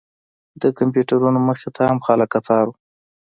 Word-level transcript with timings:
د 0.61 0.63
کمپیوټرونو 0.77 1.39
مخې 1.47 1.69
ته 1.75 1.81
هم 1.89 1.99
خلک 2.05 2.29
کتار 2.35 2.63
و. 2.67 2.73